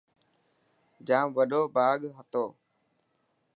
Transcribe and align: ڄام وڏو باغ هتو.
ڄام 1.07 1.27
وڏو 1.37 1.61
باغ 1.75 1.99
هتو. 2.17 2.45